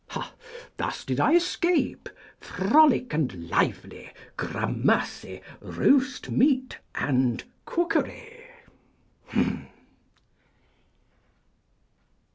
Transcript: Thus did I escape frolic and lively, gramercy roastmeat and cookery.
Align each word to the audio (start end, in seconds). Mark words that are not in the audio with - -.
Thus 0.77 1.05
did 1.05 1.19
I 1.19 1.33
escape 1.33 2.09
frolic 2.39 3.13
and 3.13 3.51
lively, 3.51 4.09
gramercy 4.35 5.41
roastmeat 5.61 6.77
and 6.95 7.43
cookery. 7.65 8.47